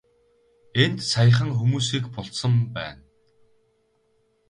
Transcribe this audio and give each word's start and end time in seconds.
Энд 0.83 0.97
саяхан 1.11 1.49
хүмүүсийг 1.57 2.05
булсан 2.15 2.53
байна. 2.75 3.03